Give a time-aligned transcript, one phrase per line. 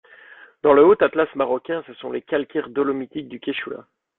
[0.63, 3.85] Dans le Haut Atlas marocain, ce sont les calcaires dolomitiques du Kéchoula.